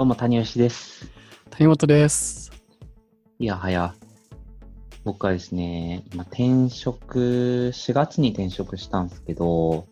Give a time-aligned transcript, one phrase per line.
[0.00, 1.10] どうも、谷吉です。
[1.50, 2.50] 谷本です。
[3.38, 3.94] いやはや、
[5.04, 7.18] 僕はですね、今転職、
[7.74, 9.86] 4月に転職したんですけど、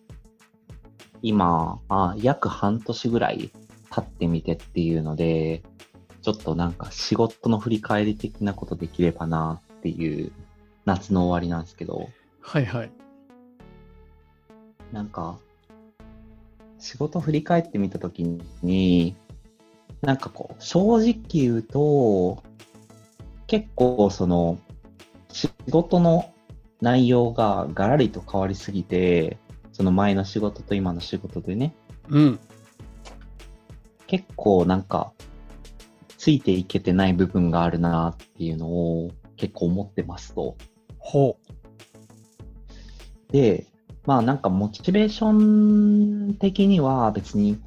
[1.20, 3.50] 今、あ約半年ぐらい
[3.90, 5.62] 経ってみてっていうので、
[6.22, 10.32] ちょっとなんか仕事の振り返り的なことできればなっていう
[10.86, 12.08] 夏の終わりなんですけど、
[12.40, 12.90] はいはい。
[14.90, 15.38] なんか、
[16.78, 18.22] 仕事振り返ってみたとき
[18.62, 19.14] に、
[20.02, 22.42] なんかこう、正直言うと、
[23.46, 24.58] 結構その、
[25.30, 26.32] 仕事の
[26.80, 29.38] 内容がガラリと変わりすぎて、
[29.72, 31.74] その前の仕事と今の仕事でね、
[32.08, 32.40] うん。
[34.06, 35.12] 結構なんか、
[36.16, 40.56] ついていけてない部分があるなっていうのを結構思ってますと。
[40.98, 41.38] ほ
[43.30, 43.66] で、
[44.04, 47.58] まあなんかモチベーション的には別に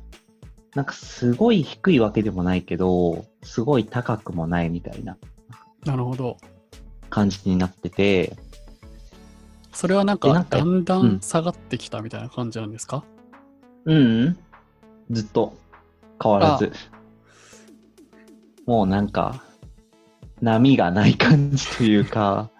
[0.75, 5.17] なんかすごい低いわけでもないけど、すごい高くもないみたいな
[5.83, 5.87] う。
[5.87, 6.37] なるほど。
[7.09, 8.37] 感じになってて、
[9.73, 11.15] それはなんかだんだうん。
[11.15, 13.03] ん下がってきたみたいな感じなんですか、
[13.85, 14.37] うん、うん、
[15.09, 15.53] ずっと。
[16.21, 16.71] 変わらず、
[18.67, 19.43] もうなんか
[20.39, 22.51] 波がない感じというか、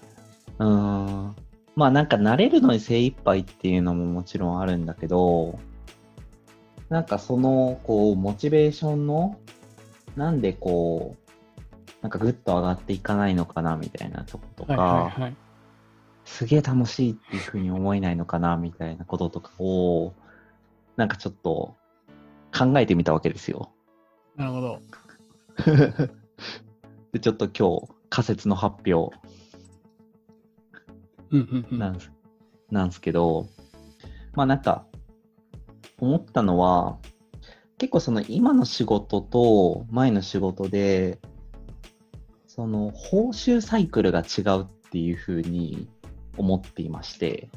[0.58, 1.36] うーん、
[1.74, 5.58] まあなんか慣れるのに精一杯っていうのももちろんあるんだけど、
[6.88, 9.38] なんかその、こう、モチベーションの、
[10.14, 15.36] なんでこう、なんかぐっと上がっていかないのかなみたいなとことか、はいはいはい。
[16.24, 20.14] すげえ楽しいっていうふうに思えないのかなみたいなこととかを、
[20.96, 21.76] なんかちょっと
[22.56, 23.70] 考えてみたわけですよ。
[24.36, 24.80] なるほど。
[27.12, 29.16] で、ちょっと今日仮説の発表
[31.30, 31.78] うんうんうん。
[31.78, 32.12] なんです,、
[32.70, 33.48] なんですけど、
[34.34, 34.86] まあなんか、
[35.98, 36.98] 思ったのは、
[37.78, 41.18] 結構その今の仕事と前の仕事で、
[42.46, 45.88] その報酬サイクルが違うっていうふうに
[46.38, 47.48] 思っていまして、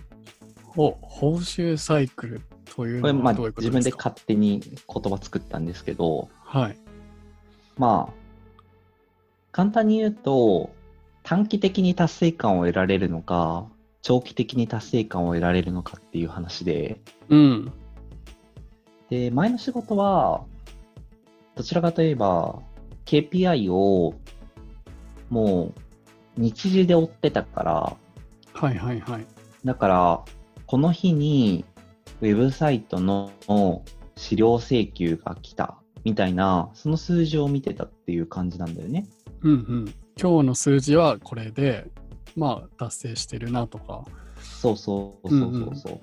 [0.63, 6.77] ほ報酬サイクルというこれまあのはどういうこと自分で勝手に言葉作ったんですけど、はい。
[7.77, 8.13] まあ、
[9.51, 10.69] 簡単に言うと、
[11.23, 13.67] 短期的に達成感を得られるのか、
[14.01, 16.99] 長期的に達成感を得られるのかっていう話で、
[17.29, 17.73] うん。
[19.09, 20.43] で、前の仕事は、
[21.55, 22.61] どちらかといえば、
[23.05, 24.13] KPI を
[25.29, 25.73] も
[26.37, 27.97] う日時で追ってたから、
[28.53, 29.25] はいはいはい。
[29.65, 30.23] だから、
[30.65, 31.65] この日に
[32.21, 33.31] ウェブサイトの
[34.15, 39.07] 資料請求が来たみたいな、その数字を見てたっていう感じなんだよね。
[39.41, 39.93] うんうん。
[40.21, 41.87] 今日の数字はこれで、
[42.35, 44.03] まあ達成してるなとか。
[44.41, 45.99] そうそうそうそうそう。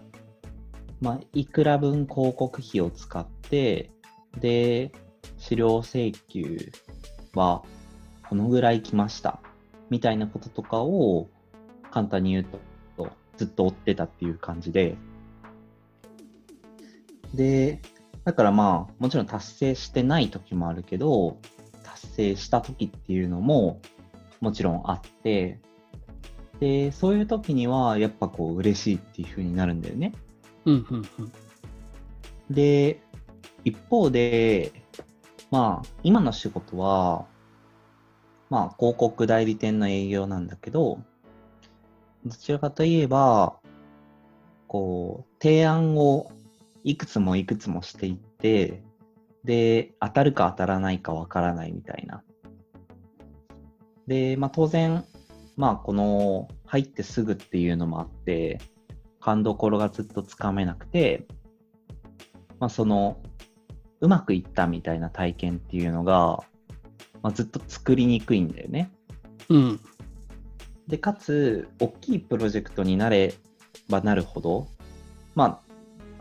[1.00, 3.90] まあ、いくら分広告費を使って、
[4.40, 4.92] で、
[5.38, 6.72] 資料請求
[7.34, 7.62] は
[8.28, 9.40] このぐらい来ました。
[9.90, 11.28] みたいなこととかを
[11.90, 12.58] 簡単に言うと、
[13.36, 14.96] ずっと追ってたっていう感じで。
[17.34, 17.80] で、
[18.24, 21.38] だからまあ、もちろん達成してない時もあるけど、
[21.84, 23.80] 達成した時っていうのも
[24.40, 25.60] もちろんあって、
[26.60, 30.12] で、そういう時には、やっぱこう、嬉しいっていう風になるんだよね。
[32.50, 33.00] で、
[33.64, 34.72] 一方で、
[35.50, 37.26] まあ、今の仕事は、
[38.50, 41.00] まあ、広告代理店の営業なんだけど、
[42.24, 43.58] どちらかといえば、
[44.68, 46.30] こう、提案を
[46.84, 48.82] いくつもいくつもしていって、
[49.44, 52.22] で、当たるか当たらないかわからないみたいな。
[54.06, 55.04] で、まあ当然、
[55.56, 58.60] まあこの入ってすぐっていうのもあって、
[59.26, 61.26] 勘どころがずっとつかめなくて、
[62.60, 63.20] まあその、
[64.00, 66.44] うまくいったみたいな体験っていうのが、
[67.22, 68.88] まあ、ずっと作りにくいんだよね。
[69.48, 69.80] うん。
[70.86, 73.34] で、かつ、大きいプロジェクトになれ
[73.88, 74.68] ばなるほど、
[75.34, 75.60] まあ、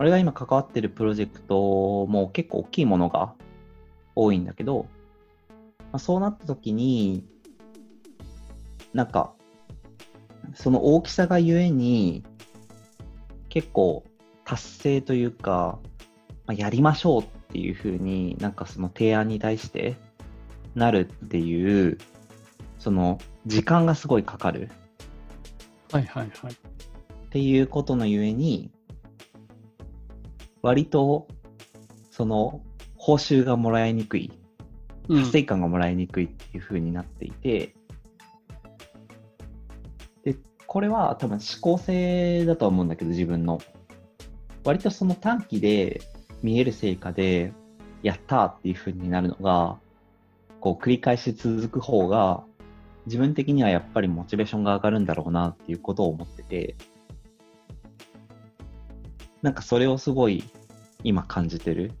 [0.00, 3.34] 俺が今関わってるプロジェクトも結構大きいものが
[4.16, 4.86] 多いんだけど、
[5.78, 7.24] まあ、そうなった時に、
[8.92, 9.32] なんか、
[10.54, 12.24] その大きさがゆえに、
[13.56, 14.04] 結構
[14.44, 15.78] 達成というか、
[16.44, 19.96] まあ、やりましょうっていうふうになんかその提案に対して
[20.74, 21.96] なるっていう、
[22.78, 24.68] その時間がすごいかかる
[25.90, 26.52] はいはいはい。
[26.52, 26.56] っ
[27.30, 28.70] ていうことのゆえに、
[30.60, 31.26] 割と
[32.10, 32.60] その
[32.94, 34.30] 報酬がもらいにくい、
[35.08, 37.74] うん達成感がもらいにくいっていう風になっていて、
[40.24, 40.36] で、
[40.66, 43.60] これは多分思考性だと思うんだけど、自分の。
[44.64, 46.00] 割とその短期で
[46.42, 47.52] 見える成果で、
[48.02, 49.78] やったっていう風になるのが、
[50.60, 52.44] こう繰り返し続く方が、
[53.06, 56.76] 自分的にはやっぱりモチベーションが上がるんだろうなっていうことを思ってて、
[59.42, 60.44] なんかそれをすごい
[61.04, 61.92] 今感じてる？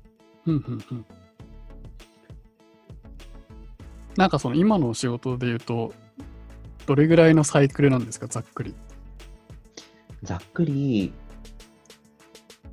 [4.16, 5.92] なんかその今の仕事で言うと、
[6.86, 8.74] どれぐらいのサイクルなんですか、ざっくり。
[10.22, 11.12] ざっくり、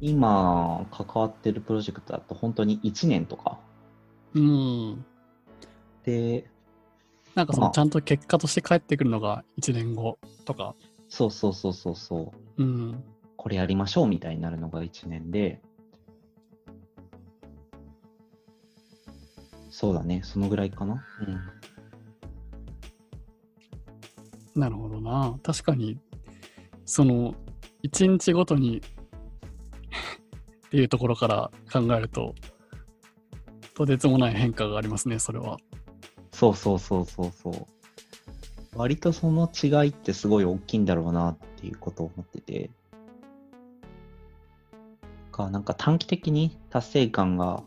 [0.01, 3.59] 今関わってるプロジェクトだと本当に1年とか。
[4.33, 5.05] うん。
[6.03, 6.49] で、
[7.35, 10.75] なんかそまあのちゃんと結果として返ってくるのが1年後とか。
[11.09, 12.63] そうそうそうそうそう。
[12.63, 13.03] うん。
[13.37, 15.61] これやりましょうみたいになるのが1年で、
[19.69, 21.03] そうだね、そのぐらいかな。
[21.27, 21.39] うん。
[24.55, 25.37] なるほどな。
[25.43, 25.97] 確かに、
[26.85, 27.33] その、
[27.83, 32.35] 1日ごとにっていうところから考えると、
[33.73, 35.57] とてつもない変化がありますね、それは。
[36.31, 37.53] そうそうそうそうそう。
[38.75, 42.71] 割とその違いってすごい大きいんだろうなっていうことを思ってて。
[45.33, 47.63] かなんか短期的に達成感が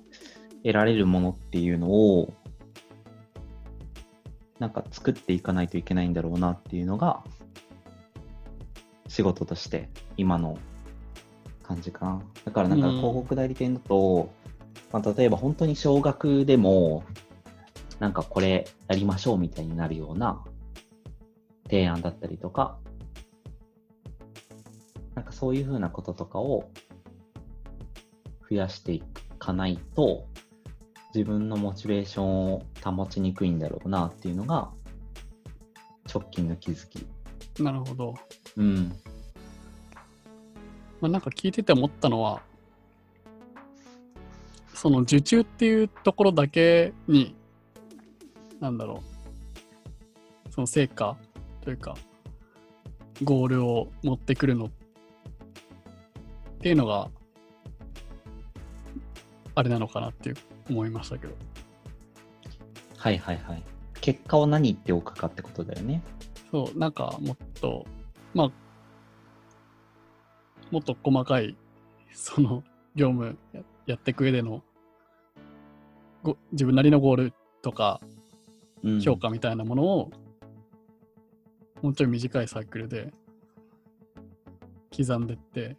[0.63, 2.33] 得られるものっていうのを
[4.59, 7.23] なんか作っていかないといけないんだろうなっていうのが
[9.09, 10.59] 仕事として今の
[11.63, 12.23] 感じかな。
[12.45, 14.31] だからなんかうん広告代理店だと、
[14.93, 17.05] まあ、例えば本当に少額でも
[17.99, 20.45] なんかこれやりましょうみたいになるような
[21.65, 22.79] 提案だったりとか、
[25.15, 26.71] なんかそういうふうなこととかを
[28.49, 29.03] 増やしてい
[29.39, 30.27] かないと、
[31.15, 34.71] 自分のモチベーションを保ちにくいんだろうなっていうのが、
[36.13, 37.07] 直近の気づき。
[37.63, 38.15] なるほど。
[38.57, 38.89] うん。
[41.01, 42.43] まあ、なんか聞いてて思ったのは、
[44.75, 47.35] その受注っていうところだけに、
[48.61, 49.03] なんだろ
[50.49, 51.17] う、その成果
[51.63, 51.97] というか、
[53.23, 54.71] ゴールを持ってくるのっ
[56.61, 57.11] ていうのが、
[59.55, 60.37] あれなのかなっていう
[60.69, 61.35] 思いましたけど。
[62.97, 63.63] はいはいはい。
[64.01, 66.03] 結果を何言っておくかってことだよね。
[66.51, 67.87] そう、なんかもっと、
[68.35, 68.51] まあ、
[70.71, 71.57] もっと細かい、
[72.13, 72.63] その、
[72.95, 74.63] 業務ややっていく上での、
[76.23, 78.01] ご自分なりのゴールとか
[78.87, 80.11] うん、評価みたいなものを、
[81.83, 83.13] もうちょい短いサイクルで
[84.97, 85.77] 刻んでって、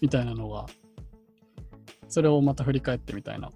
[0.00, 0.66] みたいなのが、
[2.12, 3.50] それをまた振り返ってみたいな。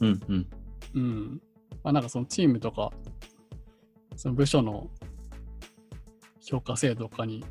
[0.00, 0.46] うんうん。
[0.94, 1.42] うん。
[1.84, 2.90] まあなんかそのチームとか、
[4.16, 4.90] その部署の
[6.44, 7.44] 評価制度とかに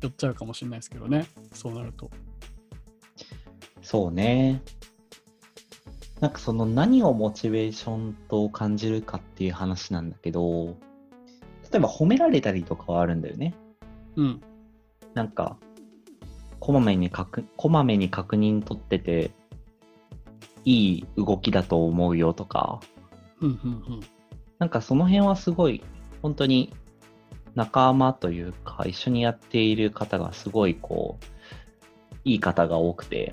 [0.00, 1.28] 寄っちゃうかもしれないですけどね。
[1.52, 2.10] そうなると。
[3.82, 4.62] そうね。
[6.18, 10.76] なんかその何をモチベーションと感じるかっていう話なんだけど、
[11.70, 13.54] 例えば褒められたりとかはあるんだよね。
[14.16, 14.40] うん。
[15.14, 15.56] なんか、
[16.66, 19.30] こまめに確、こまめに確認取ってて、
[20.64, 22.80] いい動きだと思うよとか、
[24.58, 25.84] なんかその辺はすごい、
[26.22, 26.74] 本当に
[27.54, 33.32] 仲間というか、一緒にやっている方がすごいこう、いい方が多くて、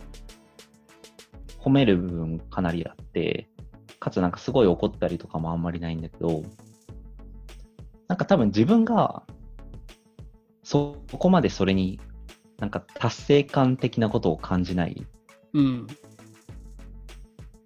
[1.57, 3.49] 褒める部分かなりあって、
[3.99, 6.43] かつなんかすごい怒ったりとかもあんまりないんだけど、
[8.07, 9.23] なんか多分自分が、
[10.61, 11.99] そこまでそれに、
[12.63, 15.05] なんか達成感的なことを感じない？
[15.51, 15.65] うん。
[15.65, 15.87] うん。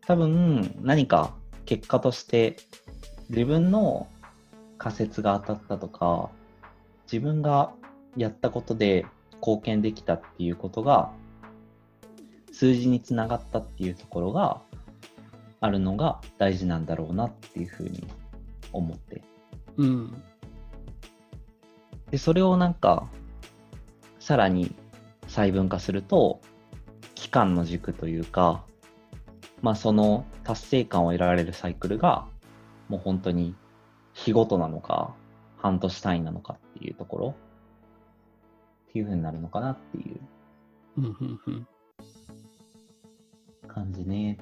[0.01, 1.35] 多分何か
[1.65, 2.57] 結果として
[3.29, 4.07] 自分の
[4.79, 6.31] 仮説が当たったとか
[7.03, 7.73] 自分が
[8.15, 11.11] やったことで貢献できたっていうことが
[12.51, 14.61] 数字につながったっていうところが
[15.61, 18.07] あるのが大事なんだろうなっていうふうに
[18.73, 19.21] 思って
[19.75, 20.23] うん。
[22.09, 23.07] でそれをなんか
[24.19, 24.75] さらに
[25.27, 26.41] 細分化すると
[27.15, 28.63] 期間の軸というか
[29.61, 32.27] まあその達成感を得られるサイクルが
[32.89, 33.55] もう本当に
[34.13, 35.13] 日ごとなのか
[35.57, 37.35] 半年単位なのかっていうところ
[38.89, 40.19] っていうふうになるのかなっていう。
[43.67, 44.39] 感じね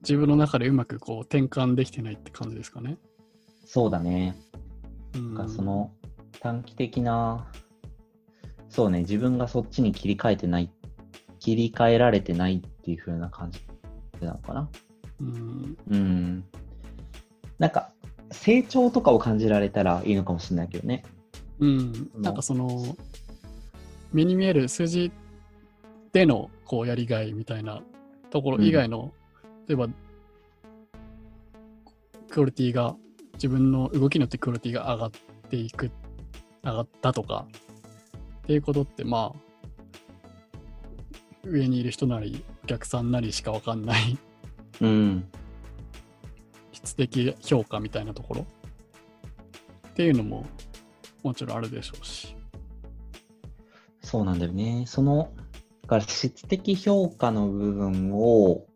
[0.00, 2.96] 自分の中でうまくこう転換できてないって感じですかね。
[3.66, 4.34] そうだね
[5.14, 5.34] うん。
[5.34, 5.92] なんかその
[6.40, 7.46] 短期的な
[8.72, 10.70] そうね自分がそっちに切り替えてない
[11.38, 13.60] 切り替えられてないっていう風な感じ
[14.26, 14.68] なのかな
[15.20, 15.76] うん。
[15.90, 16.44] うん
[17.58, 17.90] なんか
[18.30, 21.04] 成長とかを感じられたらいいのかもしれないけどね
[21.60, 22.10] うん。
[22.18, 22.96] なんかその、
[24.12, 25.12] 目に見える数字
[26.12, 27.82] でのこうやりがいみたいな
[28.30, 29.12] ところ以外の、
[29.68, 29.88] 例えば、
[32.30, 32.96] クオリティが、
[33.34, 35.10] 自分の動きによってクオリティが上がっ
[35.50, 35.90] ていく、
[36.64, 37.46] 上がったとか、
[38.42, 39.38] っていうことって、まあ、
[41.44, 44.18] 上にいる人なり、お客さんなりしかわかんない
[44.80, 45.28] うん。
[46.72, 48.46] 質的評価みたいなところ
[49.88, 50.46] っていうのも
[51.22, 52.36] もちろんあるでしょうし。
[54.02, 54.84] そうなんだよね。
[54.86, 55.32] その、
[55.82, 58.66] だから質的評価の部分を、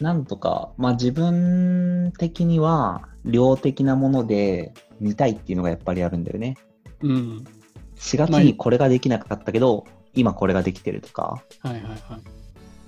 [0.00, 6.56] なんとか、まあ自分的には量的なもので見たいっていうのがやっぱりあるんだよね。
[7.00, 7.44] うん。
[8.04, 12.00] 4月にこれができなかったけど、今これができてるとか、はいはいはい。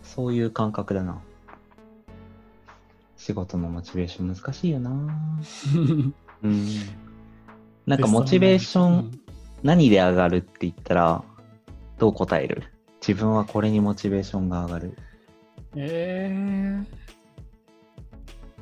[0.03, 1.23] そういう感覚だな。
[3.17, 4.91] 仕事のモチベーション難しいよな。
[6.45, 6.67] うん。
[7.87, 9.19] なんかモチベーション、
[9.63, 11.25] 何で上がるって言ったら、
[11.97, 12.65] どう答える？
[13.01, 14.99] 自分はこれにモチベーションが上がる。
[15.77, 16.85] え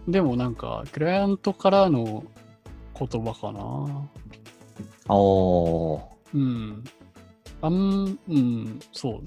[0.07, 2.23] ー、でもなんか、クライアントからの
[2.97, 4.09] 言葉かな。
[5.09, 6.14] おー。
[6.35, 6.85] うん。
[7.63, 9.23] あん、うん、そう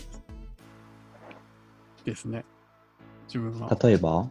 [2.05, 2.45] ですね。
[3.27, 3.73] 自分は。
[3.73, 4.29] い例えば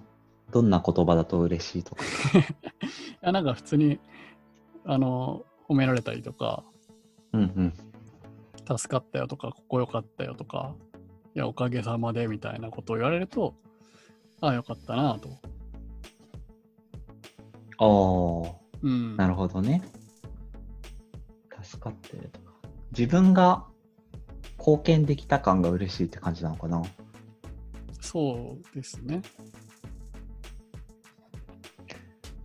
[0.52, 2.04] どんな言葉だと嬉しいとか。
[3.26, 3.98] や、なんか普通に、
[4.84, 6.62] あの、褒められたりとか、
[7.32, 8.78] うんうん。
[8.78, 10.74] 助かったよとか、ここ良かったよとか、
[11.34, 13.54] いや、おかげさまでみたいなことを言われると、
[14.40, 15.28] ああ、よかったなと。
[17.78, 18.54] おー。
[18.82, 19.16] うん。
[19.16, 19.82] なるほどね。
[21.62, 22.45] 助かってるとか。
[22.98, 23.64] 自分が
[24.58, 26.82] 貢献できた感が嬉しいって感じなのかな？
[28.00, 29.20] そうですね。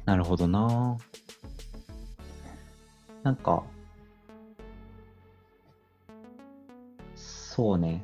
[0.03, 0.97] なるほどな。
[3.23, 3.63] なんか、
[7.15, 8.03] そうね。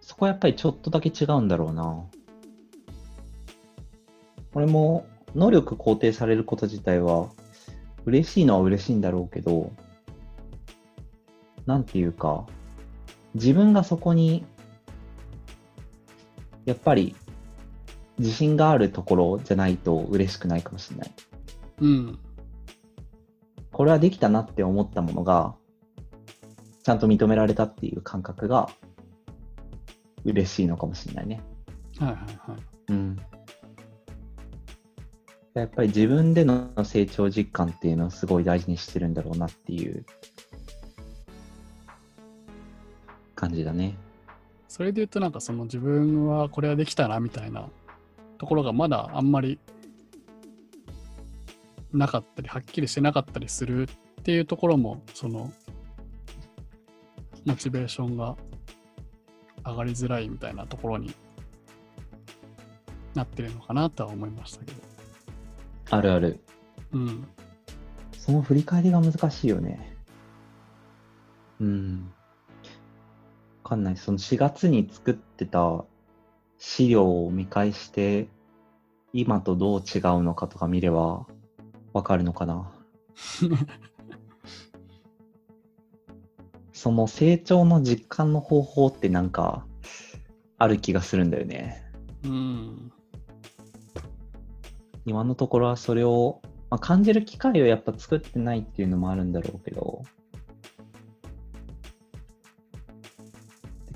[0.00, 2.04] そこはやっぱりちょっとだけ違うんだろうな。
[4.54, 7.28] 俺も能力肯定されること自体は
[8.06, 9.72] 嬉しいのは嬉しいんだろうけど、
[11.66, 12.46] なんていうか、
[13.34, 14.44] 自分がそこに、
[16.64, 17.16] やっぱり
[18.18, 21.14] 自信があるところじゃないと嬉しくないかもしれない。
[21.80, 22.18] うん。
[23.72, 25.54] これはできたなって思ったものが、
[26.82, 28.70] ちゃんと認められたっていう感覚が
[30.24, 31.40] 嬉しいのかもしれないね。
[31.98, 32.92] はいはいはい。
[32.92, 33.16] うん。
[35.54, 40.04] やっぱり自分での成長実感っていうのをすごい大事にしてるんだろうなっていう
[43.40, 43.96] 感じだね。
[44.68, 47.68] それで言うとなんかその自分はこれはできたなみたいな
[48.38, 49.58] ところがまだあんまり
[51.92, 53.88] なかったりはっきりしてなかったりする
[54.20, 55.50] っていうところもその
[57.46, 58.36] モチベーションが
[59.64, 61.14] 上がりづらいみたいなところに
[63.14, 64.82] なってるのかなとは思いましたけど。
[65.90, 66.40] あるある。
[66.92, 67.26] うん。
[68.16, 69.96] その振り返りが難しいよね。
[71.60, 72.12] うん。
[73.70, 73.96] わかんない。
[73.96, 75.84] その4月に作ってた
[76.58, 78.26] 資料を見返して、
[79.12, 81.24] 今とどう違うのかとか見れば
[81.92, 82.72] わかるのかな。
[86.72, 89.64] その成長の実感の方法ってなんか
[90.58, 91.80] ある気がするんだよね。
[92.24, 92.90] うん。
[95.06, 100.02] 今のところはそれを、まあ、感じる機会をやっぱ作ってないっていうのもあるんだろうけど、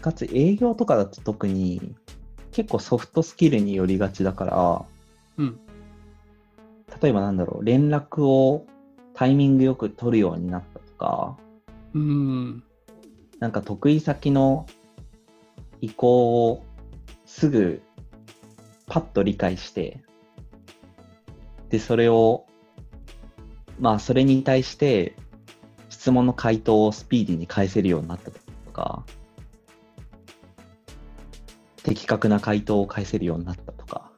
[0.04, 1.94] かつ営業とかだと特に
[2.52, 4.84] 結構ソフトスキルによりがちだから、
[5.38, 5.58] うん。
[7.00, 8.66] 例えばなんだろう、連絡を
[9.14, 11.38] タイミングよく取るようになったとか、
[11.94, 12.62] うん。
[13.38, 14.66] なんか得意先の
[15.80, 16.62] 意向を
[17.24, 17.80] すぐ
[18.86, 20.02] パッと理解して、
[21.70, 22.44] で、それを、
[23.80, 25.16] まあ、それに対して
[25.88, 29.02] 質問の回答をスピーディーに返せるようになったとか、
[31.84, 34.10] 的確な回答を返せるようになったとか、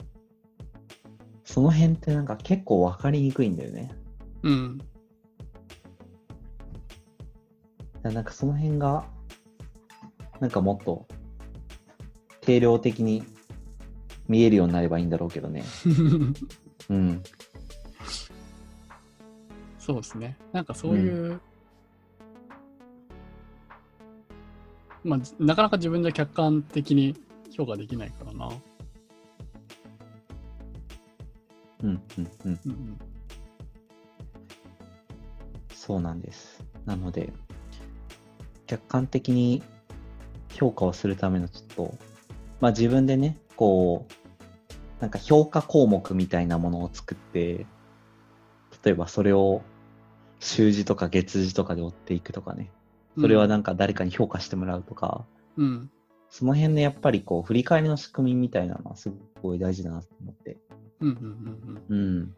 [1.44, 3.90] その辺ってなんか結構わかりにくいんだよね。
[4.44, 4.80] うん。
[8.02, 9.04] なんかその辺が、
[10.40, 11.08] なんかもっと
[12.40, 13.25] 定量的に
[14.28, 15.64] 見えるようになればいいんだろうけどね。
[16.88, 17.23] うん。
[19.80, 20.37] そうですね。
[20.52, 21.40] なんかそういう、
[25.02, 28.49] まあ、じなかなか自分じゃ客観的に評価できないからな。
[31.83, 32.61] うん、うん、うん。
[32.67, 32.99] うん
[35.73, 36.65] そうなんです。
[36.85, 37.33] なので、
[38.67, 39.62] 客観的に
[40.53, 41.95] 評価をするためのちょっと
[42.61, 47.67] まあ自分でね、こう、なんか評価項目みたいなものを作って、
[48.85, 49.62] 例えばそれを
[50.41, 52.71] 週次とか月次とかで追っていくとかね。
[53.19, 55.25] それはなんか誰かに評価してもらうとか、
[55.57, 55.91] うん。
[56.37, 59.11] その辺のやっぱりこう、振り返りの仕組みみたいなのはす
[59.43, 60.59] ごい大事だなと思って。
[61.00, 61.99] うんうんうんうん。
[61.99, 62.35] うん。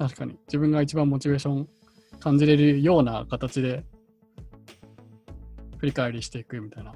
[0.00, 0.36] 確かに。
[0.48, 1.68] 自分が一番モチベーション
[2.18, 3.84] 感じれるような形で
[5.76, 6.92] 振り返りしていくみたいな。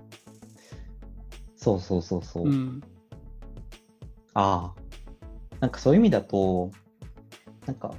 [1.54, 2.49] そうそうそうそう。
[2.49, 2.82] うん。
[4.35, 4.82] ああ。
[5.61, 6.73] なんかそういう意味だと、
[7.64, 7.94] なんか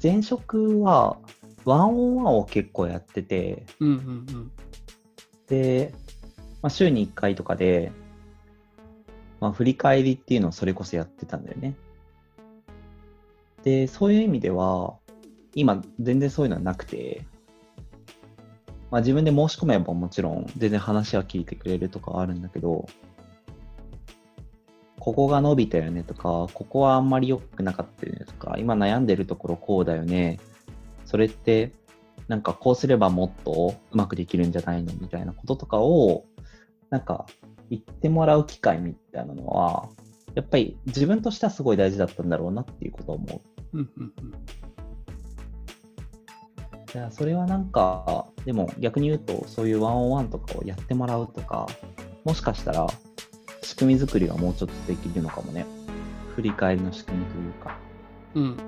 [0.00, 1.18] 前職は
[1.64, 4.52] ワンオンワンを結構やってて、うんうんうん。
[5.48, 5.92] で、
[6.62, 7.92] まあ、週に1回とかで、
[9.40, 11.76] まあ、振り返りっていうのをそれこそやってたんだよね。
[13.62, 14.96] で、そういう意味では、
[15.54, 17.24] 今全然そういうのはなくて、
[18.90, 22.86] まあ、自分で申し込めばもちろん全然話は聞いてくれるとかあるんだけど、
[24.98, 30.38] ここが伸びたよねとか、ここはあんまり良くなかったよねとか、今悩んでるところこうだよね。
[31.04, 31.72] それって
[32.28, 36.24] なんかこうすればもっとうまくできるんじゃないのみたいなこととかを、
[36.90, 37.26] なんか
[37.70, 39.88] 言ってもらう機会みたいなのは、
[40.34, 43.42] やっぱり自分としてはすごい大事だったんだろうなっていうことを思
[43.72, 43.78] う。
[43.78, 44.32] うんうんうん。
[46.94, 51.66] いやそれはなんか、でも逆に言うと、そういうワンオンワンとかをやってもらうとか、
[52.24, 52.86] もしかしたら
[53.62, 55.66] 仕組み作りがもうちょっとできるのかもね。
[56.34, 57.78] 振り返りの仕組みというか。
[58.34, 58.56] うん。
[58.56, 58.62] フ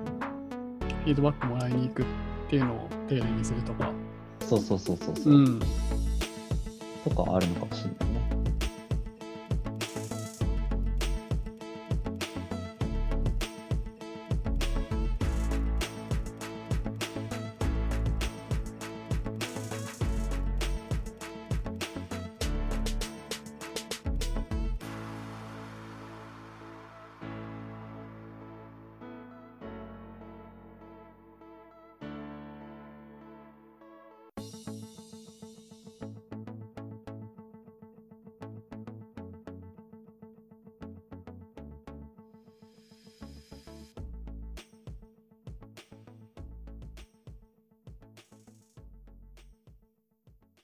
[1.05, 2.05] ィードバックもらいに行くっ
[2.49, 3.91] ていうのを丁寧にするとか。
[4.41, 5.59] そうそうそうそうそう、うん。
[7.03, 8.40] とかあるのかもしれないね。